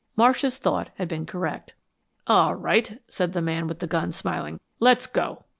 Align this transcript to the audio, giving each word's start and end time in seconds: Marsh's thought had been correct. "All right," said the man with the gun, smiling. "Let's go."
Marsh's 0.15 0.57
thought 0.57 0.89
had 0.95 1.07
been 1.07 1.27
correct. 1.27 1.75
"All 2.25 2.55
right," 2.55 2.99
said 3.07 3.33
the 3.33 3.39
man 3.41 3.67
with 3.67 3.77
the 3.77 3.85
gun, 3.85 4.11
smiling. 4.11 4.59
"Let's 4.79 5.05
go." 5.05 5.45